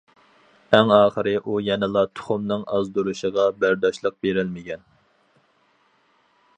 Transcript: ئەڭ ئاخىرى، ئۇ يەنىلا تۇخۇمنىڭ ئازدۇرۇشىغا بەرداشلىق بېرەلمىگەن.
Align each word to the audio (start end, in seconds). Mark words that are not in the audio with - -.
ئەڭ 0.77 0.93
ئاخىرى، 0.95 1.33
ئۇ 1.51 1.57
يەنىلا 1.67 2.03
تۇخۇمنىڭ 2.19 2.65
ئازدۇرۇشىغا 2.77 3.47
بەرداشلىق 3.65 4.19
بېرەلمىگەن. 4.27 4.87